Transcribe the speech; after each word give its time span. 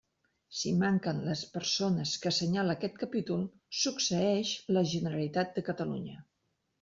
Si 0.59 0.71
manquen 0.83 1.19
les 1.25 1.41
persones 1.57 2.13
que 2.23 2.31
assenyala 2.31 2.75
aquest 2.81 2.97
capítol, 3.03 3.43
succeeix 3.81 4.55
la 4.79 4.83
Generalitat 4.95 5.53
de 5.59 5.65
Catalunya. 5.69 6.17